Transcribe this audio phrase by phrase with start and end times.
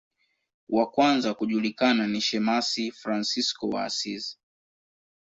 [0.69, 4.37] Wa kwanza kujulikana ni shemasi Fransisko wa Asizi.